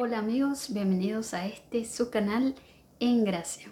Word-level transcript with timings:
Hola 0.00 0.20
amigos, 0.20 0.72
bienvenidos 0.72 1.34
a 1.34 1.44
este 1.46 1.84
su 1.84 2.08
canal 2.08 2.54
En 3.00 3.24
Gracia. 3.24 3.66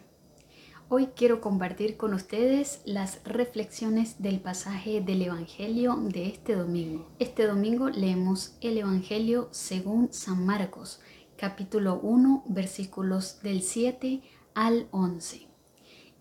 Hoy 0.88 1.10
quiero 1.14 1.40
compartir 1.40 1.96
con 1.96 2.14
ustedes 2.14 2.80
las 2.84 3.22
reflexiones 3.22 4.20
del 4.20 4.40
pasaje 4.40 5.00
del 5.00 5.22
Evangelio 5.22 5.94
de 5.94 6.26
este 6.26 6.56
domingo. 6.56 7.08
Este 7.20 7.46
domingo 7.46 7.90
leemos 7.90 8.56
el 8.60 8.78
Evangelio 8.78 9.46
según 9.52 10.12
San 10.12 10.44
Marcos, 10.44 10.98
capítulo 11.36 12.00
1, 12.00 12.42
versículos 12.48 13.40
del 13.44 13.62
7 13.62 14.20
al 14.54 14.88
11. 14.90 15.46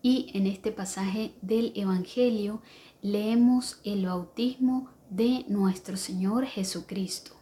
Y 0.02 0.30
en 0.34 0.46
este 0.46 0.70
pasaje 0.70 1.34
del 1.42 1.72
Evangelio 1.74 2.62
leemos 3.02 3.80
el 3.82 4.06
bautismo 4.06 4.88
de 5.10 5.44
nuestro 5.48 5.96
Señor 5.96 6.46
Jesucristo. 6.46 7.35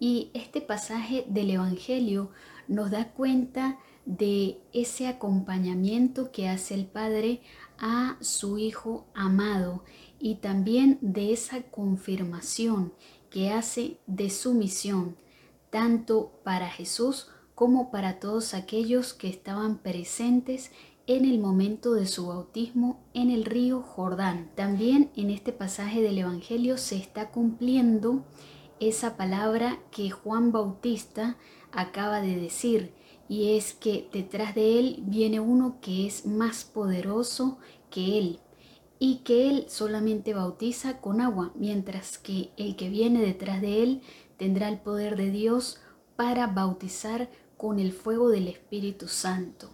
Y 0.00 0.30
este 0.34 0.60
pasaje 0.60 1.24
del 1.28 1.50
Evangelio 1.50 2.30
nos 2.68 2.90
da 2.90 3.12
cuenta 3.12 3.78
de 4.04 4.58
ese 4.72 5.06
acompañamiento 5.06 6.30
que 6.32 6.48
hace 6.48 6.74
el 6.74 6.86
Padre 6.86 7.42
a 7.78 8.16
su 8.20 8.58
Hijo 8.58 9.06
amado 9.14 9.84
y 10.18 10.36
también 10.36 10.98
de 11.00 11.32
esa 11.32 11.62
confirmación 11.62 12.92
que 13.30 13.50
hace 13.50 13.98
de 14.06 14.30
su 14.30 14.54
misión, 14.54 15.16
tanto 15.70 16.32
para 16.42 16.68
Jesús 16.68 17.28
como 17.54 17.90
para 17.90 18.18
todos 18.20 18.54
aquellos 18.54 19.12
que 19.14 19.28
estaban 19.28 19.78
presentes 19.78 20.70
en 21.06 21.24
el 21.24 21.38
momento 21.38 21.94
de 21.94 22.06
su 22.06 22.28
bautismo 22.28 23.00
en 23.14 23.30
el 23.30 23.44
río 23.44 23.82
Jordán. 23.82 24.50
También 24.54 25.10
en 25.16 25.30
este 25.30 25.52
pasaje 25.52 26.02
del 26.02 26.18
Evangelio 26.18 26.78
se 26.78 26.96
está 26.96 27.30
cumpliendo 27.30 28.24
esa 28.80 29.16
palabra 29.16 29.78
que 29.90 30.10
Juan 30.10 30.52
Bautista 30.52 31.36
acaba 31.72 32.20
de 32.20 32.36
decir, 32.36 32.92
y 33.28 33.56
es 33.56 33.74
que 33.74 34.08
detrás 34.12 34.54
de 34.54 34.78
él 34.78 35.02
viene 35.02 35.40
uno 35.40 35.78
que 35.80 36.06
es 36.06 36.26
más 36.26 36.64
poderoso 36.64 37.58
que 37.90 38.18
él, 38.18 38.40
y 38.98 39.18
que 39.18 39.48
él 39.48 39.66
solamente 39.68 40.34
bautiza 40.34 41.00
con 41.00 41.20
agua, 41.20 41.52
mientras 41.54 42.18
que 42.18 42.50
el 42.56 42.76
que 42.76 42.88
viene 42.88 43.20
detrás 43.20 43.60
de 43.60 43.82
él 43.82 44.02
tendrá 44.36 44.68
el 44.68 44.78
poder 44.78 45.16
de 45.16 45.30
Dios 45.30 45.80
para 46.16 46.46
bautizar 46.46 47.30
con 47.56 47.78
el 47.78 47.92
fuego 47.92 48.28
del 48.28 48.48
Espíritu 48.48 49.08
Santo. 49.08 49.70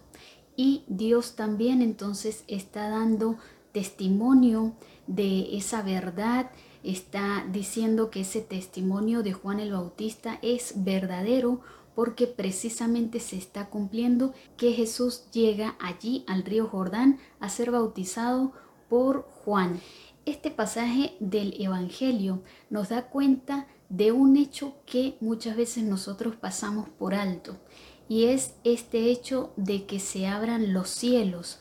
Y 0.55 0.83
Dios 0.87 1.35
también 1.35 1.81
entonces 1.81 2.43
está 2.47 2.89
dando 2.89 3.37
testimonio 3.71 4.75
de 5.07 5.57
esa 5.57 5.81
verdad 5.81 6.51
está 6.85 7.45
diciendo 7.51 8.09
que 8.09 8.21
ese 8.21 8.41
testimonio 8.41 9.23
de 9.23 9.33
Juan 9.33 9.59
el 9.59 9.71
Bautista 9.71 10.39
es 10.41 10.73
verdadero 10.83 11.61
porque 11.95 12.27
precisamente 12.27 13.19
se 13.19 13.37
está 13.37 13.69
cumpliendo 13.69 14.33
que 14.57 14.73
Jesús 14.73 15.23
llega 15.31 15.75
allí 15.79 16.25
al 16.27 16.43
río 16.43 16.67
Jordán 16.67 17.19
a 17.39 17.49
ser 17.49 17.71
bautizado 17.71 18.51
por 18.89 19.23
Juan. 19.43 19.79
Este 20.25 20.51
pasaje 20.51 21.15
del 21.19 21.55
Evangelio 21.59 22.41
nos 22.69 22.89
da 22.89 23.09
cuenta 23.09 23.67
de 23.89 24.11
un 24.11 24.35
hecho 24.37 24.73
que 24.85 25.17
muchas 25.21 25.55
veces 25.55 25.83
nosotros 25.83 26.35
pasamos 26.35 26.89
por 26.89 27.13
alto 27.13 27.57
y 28.07 28.25
es 28.25 28.55
este 28.63 29.09
hecho 29.09 29.53
de 29.55 29.85
que 29.85 29.99
se 29.99 30.27
abran 30.27 30.73
los 30.73 30.89
cielos. 30.89 31.59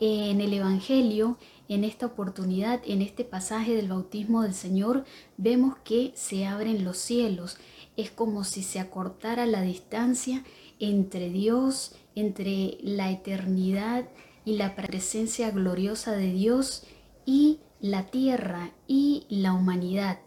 En 0.00 0.40
el 0.40 0.52
Evangelio 0.52 1.38
en 1.68 1.84
esta 1.84 2.06
oportunidad, 2.06 2.82
en 2.84 3.00
este 3.00 3.24
pasaje 3.24 3.74
del 3.74 3.88
bautismo 3.88 4.42
del 4.42 4.54
Señor, 4.54 5.04
vemos 5.36 5.76
que 5.84 6.12
se 6.14 6.46
abren 6.46 6.84
los 6.84 6.98
cielos. 6.98 7.56
Es 7.96 8.10
como 8.10 8.44
si 8.44 8.62
se 8.62 8.80
acortara 8.80 9.46
la 9.46 9.62
distancia 9.62 10.44
entre 10.78 11.30
Dios, 11.30 11.94
entre 12.14 12.78
la 12.82 13.10
eternidad 13.10 14.08
y 14.44 14.56
la 14.56 14.74
presencia 14.74 15.50
gloriosa 15.50 16.12
de 16.12 16.32
Dios 16.32 16.82
y 17.24 17.60
la 17.80 18.06
tierra 18.06 18.72
y 18.86 19.24
la 19.28 19.54
humanidad 19.54 20.18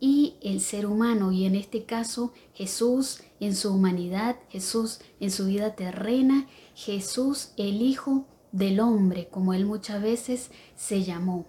y 0.00 0.34
el 0.42 0.60
ser 0.60 0.84
humano 0.84 1.32
y 1.32 1.46
en 1.46 1.54
este 1.54 1.84
caso 1.84 2.32
Jesús 2.52 3.22
en 3.40 3.56
su 3.56 3.72
humanidad, 3.72 4.36
Jesús 4.50 5.00
en 5.18 5.30
su 5.30 5.46
vida 5.46 5.74
terrena, 5.76 6.46
Jesús 6.74 7.52
el 7.56 7.80
Hijo 7.80 8.26
del 8.54 8.78
hombre, 8.78 9.26
como 9.28 9.52
él 9.52 9.66
muchas 9.66 10.00
veces 10.00 10.50
se 10.76 11.02
llamó. 11.02 11.44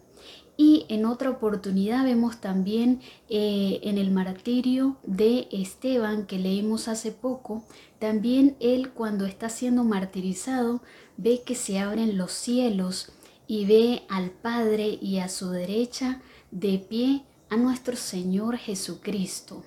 Y 0.58 0.86
en 0.90 1.06
otra 1.06 1.30
oportunidad 1.30 2.04
vemos 2.04 2.42
también 2.42 3.00
eh, 3.30 3.80
en 3.84 3.98
el 4.00 4.10
martirio 4.10 4.98
de 5.04 5.48
Esteban 5.52 6.26
que 6.26 6.40
leímos 6.40 6.88
hace 6.88 7.12
poco, 7.12 7.64
también 8.00 8.56
él 8.60 8.90
cuando 8.90 9.26
está 9.26 9.50
siendo 9.50 9.84
martirizado 9.84 10.82
ve 11.18 11.44
que 11.46 11.56
se 11.56 11.78
abren 11.78 12.18
los 12.18 12.32
cielos 12.32 13.12
y 13.48 13.66
ve 13.66 14.04
al 14.10 14.32
Padre 14.32 14.98
y 15.00 15.20
a 15.20 15.30
su 15.30 15.52
derecha 15.52 16.22
de 16.50 16.80
pie 16.80 17.24
a 17.50 17.58
nuestro 17.58 17.96
Señor 17.96 18.58
Jesucristo. 18.58 19.64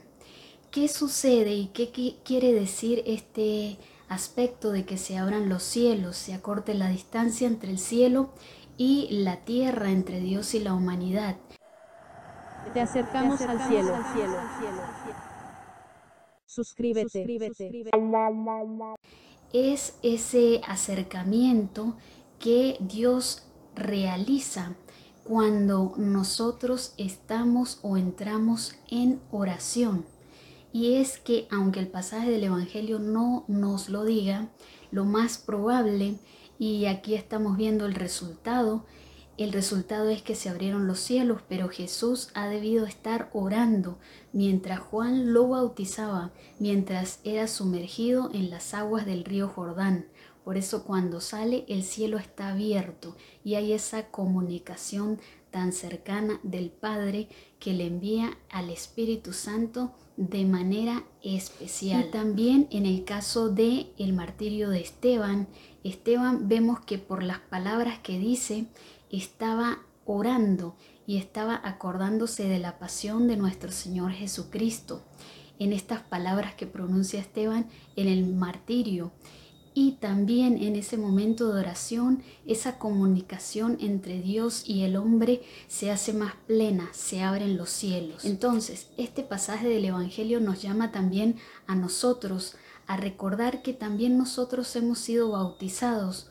¿Qué 0.73 0.89
sucede 0.89 1.55
y 1.55 1.67
qué 1.67 2.17
quiere 2.25 2.53
decir 2.53 3.03
este 3.07 3.79
aspecto 4.09 4.73
de 4.73 4.85
que 4.85 4.97
se 4.97 5.19
abran 5.19 5.49
los 5.49 5.63
cielos, 5.63 6.17
se 6.17 6.35
acorte 6.35 6.75
la 6.75 6.89
distancia 6.89 7.47
entre 7.47 7.71
el 7.71 7.79
cielo 7.79 8.31
y 8.77 9.09
la 9.23 9.45
tierra, 9.45 9.91
entre 9.91 10.21
Dios 10.21 10.55
y 10.55 10.61
la 10.61 10.75
humanidad. 10.75 11.37
Te 12.73 12.81
acercamos, 12.81 13.41
al, 13.41 13.61
cielo. 13.67 13.95
Suscríbete. 16.47 17.27
Es 19.53 19.99
ese 20.03 20.61
acercamiento 20.67 21.97
que 22.39 22.77
Dios 22.81 23.47
realiza 23.75 24.75
cuando 25.25 25.95
nosotros 25.97 26.95
estamos 26.97 27.79
o 27.83 27.97
entramos 27.97 28.75
en 28.91 29.21
oración. 29.31 30.07
Y 30.73 30.95
es 30.95 31.19
que 31.19 31.49
aunque 31.51 31.81
el 31.81 31.89
pasaje 31.89 32.31
del 32.31 32.45
Evangelio 32.45 32.99
no 32.99 33.45
nos 33.49 33.89
lo 33.89 34.05
diga, 34.05 34.49
lo 34.91 35.05
más 35.05 35.39
probable, 35.39 36.17
y 36.59 36.87
aquí 36.87 37.15
estamos 37.15 37.57
viendo 37.57 37.87
el 37.87 37.95
resultado, 37.95 38.85
el 39.39 39.53
resultado 39.53 40.09
es 40.09 40.21
que 40.21 40.35
se 40.35 40.49
abrieron 40.49 40.89
los 40.89 40.99
cielos, 40.99 41.43
pero 41.49 41.69
Jesús 41.69 42.31
ha 42.35 42.49
debido 42.49 42.87
estar 42.87 43.31
orando 43.33 43.99
mientras 44.33 44.81
Juan 44.81 45.33
lo 45.33 45.47
bautizaba, 45.47 46.33
mientras 46.59 47.21
era 47.23 47.47
sumergido 47.47 48.31
en 48.35 48.51
las 48.51 48.75
aguas 48.75 49.07
del 49.07 49.25
río 49.25 49.49
Jordán. 49.49 50.07
Por 50.43 50.57
eso 50.57 50.83
cuando 50.83 51.21
sale 51.21 51.65
el 51.69 51.85
cielo 51.85 52.19
está 52.19 52.49
abierto 52.49 53.17
y 53.45 53.55
hay 53.55 53.73
esa 53.73 54.11
comunicación 54.11 55.21
tan 55.51 55.73
cercana 55.73 56.41
del 56.43 56.71
Padre 56.71 57.29
que 57.59 57.75
le 57.75 57.87
envía 57.87 58.37
al 58.51 58.71
Espíritu 58.71 59.33
Santo 59.33 59.93
de 60.17 60.45
manera 60.45 61.05
especial. 61.23 62.07
Y 62.09 62.11
también 62.11 62.69
en 62.71 62.87
el 62.87 63.05
caso 63.05 63.49
de 63.49 63.93
el 63.99 64.13
martirio 64.13 64.71
de 64.71 64.81
Esteban, 64.81 65.49
Esteban 65.85 66.49
vemos 66.49 66.81
que 66.81 66.99
por 66.99 67.23
las 67.23 67.39
palabras 67.39 68.01
que 68.01 68.19
dice 68.19 68.67
estaba 69.11 69.79
orando 70.05 70.77
y 71.07 71.19
estaba 71.19 71.61
acordándose 71.65 72.49
de 72.49 72.59
la 72.59 72.79
pasión 72.79 73.29
de 73.29 73.37
nuestro 73.37 73.71
Señor 73.71 74.13
Jesucristo. 74.13 75.03
En 75.59 75.73
estas 75.73 76.03
palabras 76.03 76.55
que 76.55 76.67
pronuncia 76.67 77.21
Esteban 77.21 77.69
en 77.97 78.09
el 78.09 78.27
martirio 78.27 79.13
y 79.81 79.93
también 79.93 80.61
en 80.61 80.75
ese 80.75 80.97
momento 80.97 81.53
de 81.53 81.61
oración, 81.61 82.25
esa 82.49 82.81
comunicación 82.81 83.77
entre 83.79 84.21
Dios 84.21 84.65
y 84.67 84.83
el 84.83 84.97
hombre 84.97 85.41
se 85.69 85.93
hace 85.93 86.13
más 86.13 86.35
plena, 86.49 86.89
se 86.93 87.23
abren 87.23 87.57
los 87.57 87.71
cielos. 87.71 88.25
Entonces, 88.25 88.89
este 88.97 89.23
pasaje 89.23 89.69
del 89.69 89.85
Evangelio 89.85 90.41
nos 90.41 90.63
llama 90.63 90.91
también 90.91 91.37
a 91.69 91.77
nosotros 91.77 92.57
a 92.89 92.97
recordar 92.97 93.63
que 93.63 93.73
también 93.73 94.19
nosotros 94.19 94.75
hemos 94.75 94.99
sido 94.99 95.31
bautizados 95.31 96.29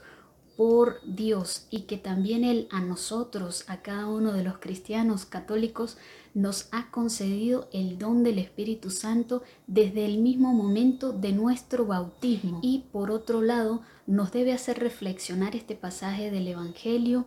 por 0.58 1.00
Dios 1.06 1.68
y 1.70 1.82
que 1.82 1.98
también 1.98 2.44
Él 2.44 2.68
a 2.72 2.82
nosotros, 2.82 3.64
a 3.68 3.84
cada 3.84 4.08
uno 4.08 4.34
de 4.34 4.44
los 4.44 4.58
cristianos 4.58 5.26
católicos, 5.26 5.98
nos 6.34 6.68
ha 6.72 6.90
concedido 6.90 7.70
el 7.72 8.00
don 8.00 8.24
del 8.24 8.40
Espíritu 8.40 8.90
Santo 8.90 9.44
desde 9.68 10.06
el 10.06 10.18
mismo 10.18 10.54
momento 10.54 11.14
de 11.14 11.32
nuestro 11.32 11.86
bautismo. 11.86 12.60
Y 12.64 12.86
por 12.92 13.12
otro 13.12 13.44
lado, 13.44 13.82
nos 14.08 14.32
debe 14.32 14.52
hacer 14.52 14.80
reflexionar 14.80 15.56
este 15.56 15.76
pasaje 15.76 16.32
del 16.32 16.48
Evangelio 16.48 17.26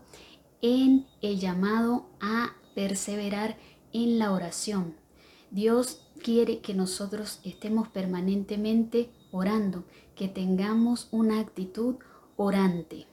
en 0.61 1.07
el 1.23 1.39
llamado 1.39 2.07
a 2.21 2.57
perseverar 2.75 3.57
en 3.93 4.19
la 4.19 4.33
oración. 4.33 4.97
Dios 5.53 6.03
quiere 6.23 6.59
que 6.59 6.75
nosotros 6.75 7.39
estemos 7.45 7.89
permanentemente 7.89 9.11
orando, 9.31 9.85
que 10.17 10.29
tengamos 10.29 11.09
una 11.13 11.39
actitud 11.41 11.97
orante 12.37 13.07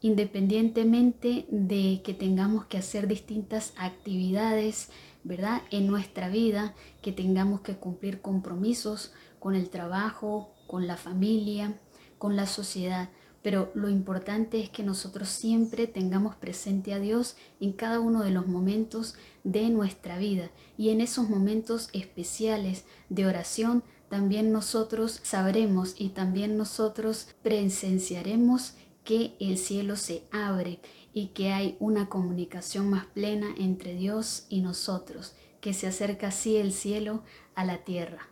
independientemente 0.00 1.46
de 1.50 2.02
que 2.04 2.14
tengamos 2.14 2.66
que 2.66 2.78
hacer 2.78 3.06
distintas 3.06 3.72
actividades, 3.76 4.90
¿verdad? 5.24 5.62
En 5.70 5.86
nuestra 5.86 6.28
vida, 6.28 6.74
que 7.00 7.12
tengamos 7.12 7.60
que 7.60 7.76
cumplir 7.76 8.20
compromisos 8.20 9.12
con 9.38 9.54
el 9.54 9.70
trabajo, 9.70 10.52
con 10.66 10.86
la 10.86 10.96
familia, 10.96 11.74
con 12.18 12.36
la 12.36 12.46
sociedad. 12.46 13.10
Pero 13.42 13.72
lo 13.74 13.88
importante 13.88 14.60
es 14.60 14.70
que 14.70 14.84
nosotros 14.84 15.28
siempre 15.28 15.88
tengamos 15.88 16.36
presente 16.36 16.94
a 16.94 17.00
Dios 17.00 17.36
en 17.60 17.72
cada 17.72 17.98
uno 17.98 18.22
de 18.22 18.30
los 18.30 18.46
momentos 18.46 19.16
de 19.42 19.68
nuestra 19.68 20.16
vida. 20.16 20.50
Y 20.78 20.90
en 20.90 21.00
esos 21.00 21.28
momentos 21.28 21.88
especiales 21.92 22.84
de 23.08 23.26
oración 23.26 23.82
también 24.08 24.52
nosotros 24.52 25.20
sabremos 25.22 25.94
y 25.98 26.10
también 26.10 26.56
nosotros 26.56 27.28
presenciaremos 27.42 28.74
que 29.04 29.34
el 29.40 29.58
cielo 29.58 29.96
se 29.96 30.24
abre 30.32 30.80
y 31.12 31.28
que 31.28 31.52
hay 31.52 31.76
una 31.80 32.08
comunicación 32.08 32.88
más 32.90 33.06
plena 33.06 33.48
entre 33.58 33.94
Dios 33.94 34.46
y 34.48 34.60
nosotros, 34.60 35.36
que 35.60 35.74
se 35.74 35.86
acerca 35.86 36.28
así 36.28 36.56
el 36.56 36.72
cielo 36.72 37.22
a 37.54 37.64
la 37.64 37.84
tierra. 37.84 38.28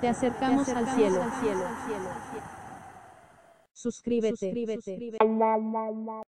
Te 0.00 0.08
acercamos, 0.08 0.68
al 0.68 0.94
cielo. 0.94 1.22
Suscríbete. 3.72 4.52